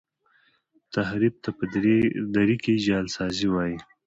تحریف 0.93 1.35
ته 1.43 1.49
په 1.57 1.63
دري 2.35 2.55
کي 2.63 2.73
جعل 2.85 3.07
سازی 3.17 3.47
وايي. 3.51 3.77